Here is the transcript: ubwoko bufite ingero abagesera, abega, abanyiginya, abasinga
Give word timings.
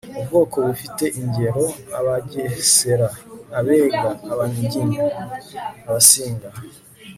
ubwoko 0.19 0.55
bufite 0.67 1.05
ingero 1.21 1.65
abagesera, 1.99 3.07
abega, 3.59 4.07
abanyiginya, 4.31 5.03
abasinga 5.89 6.49